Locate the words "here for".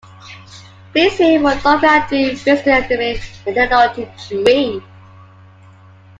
1.37-1.79